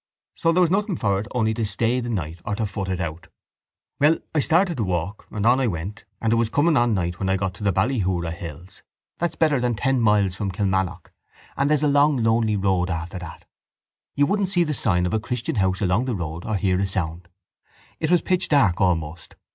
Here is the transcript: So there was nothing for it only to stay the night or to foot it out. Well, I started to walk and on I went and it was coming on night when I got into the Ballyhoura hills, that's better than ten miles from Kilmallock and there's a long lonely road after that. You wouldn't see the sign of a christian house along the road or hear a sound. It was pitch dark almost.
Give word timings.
So 0.33 0.51
there 0.51 0.61
was 0.61 0.71
nothing 0.71 0.95
for 0.95 1.19
it 1.19 1.27
only 1.29 1.53
to 1.53 1.63
stay 1.63 1.99
the 1.99 2.09
night 2.09 2.39
or 2.43 2.55
to 2.55 2.65
foot 2.65 2.89
it 2.89 2.99
out. 2.99 3.27
Well, 3.99 4.17
I 4.33 4.39
started 4.39 4.77
to 4.77 4.83
walk 4.83 5.27
and 5.29 5.45
on 5.45 5.59
I 5.59 5.67
went 5.67 6.05
and 6.19 6.33
it 6.33 6.37
was 6.37 6.49
coming 6.49 6.75
on 6.75 6.95
night 6.95 7.19
when 7.19 7.29
I 7.29 7.37
got 7.37 7.49
into 7.51 7.65
the 7.65 7.71
Ballyhoura 7.71 8.31
hills, 8.33 8.81
that's 9.19 9.35
better 9.35 9.59
than 9.61 9.75
ten 9.75 10.01
miles 10.01 10.33
from 10.33 10.49
Kilmallock 10.49 11.11
and 11.55 11.69
there's 11.69 11.83
a 11.83 11.87
long 11.87 12.17
lonely 12.23 12.55
road 12.55 12.89
after 12.89 13.19
that. 13.19 13.45
You 14.15 14.25
wouldn't 14.25 14.49
see 14.49 14.63
the 14.63 14.73
sign 14.73 15.05
of 15.05 15.13
a 15.13 15.19
christian 15.19 15.57
house 15.57 15.81
along 15.81 16.05
the 16.05 16.15
road 16.15 16.45
or 16.47 16.55
hear 16.55 16.79
a 16.79 16.87
sound. 16.87 17.27
It 17.99 18.09
was 18.09 18.23
pitch 18.23 18.49
dark 18.49 18.81
almost. 18.81 19.35